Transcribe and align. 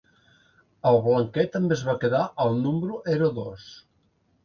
El 0.91 0.97
Blanquet 1.09 1.53
també 1.57 1.77
es 1.81 1.85
va 1.91 1.97
quedar 2.07 2.25
el 2.47 2.61
número 2.67 3.01
ero 3.19 3.33
dos. 3.41 3.73